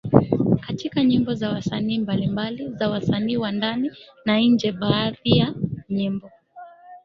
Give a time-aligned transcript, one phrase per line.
[0.67, 3.91] katika nyimbo za wasanii mbalimbali za wasanii wa ndani
[4.25, 5.53] na nje Baadhi ya
[5.89, 6.31] nyimbo